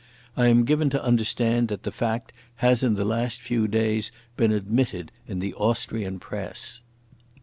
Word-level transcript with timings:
I 0.35 0.47
am 0.47 0.65
given 0.65 0.89
to 0.89 1.03
understand 1.03 1.67
that 1.67 1.83
the 1.83 1.91
fact 1.91 2.33
has 2.55 2.81
in 2.81 2.95
the 2.95 3.05
last 3.05 3.39
few 3.39 3.67
days 3.67 4.11
been 4.35 4.51
admitted 4.51 5.11
in 5.27 5.37
the 5.37 5.53
Austrian 5.53 6.17
Press." 6.17 6.81